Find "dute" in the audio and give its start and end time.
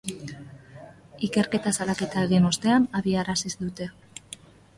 3.61-3.91